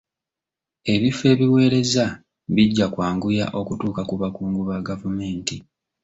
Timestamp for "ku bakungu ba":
4.09-4.77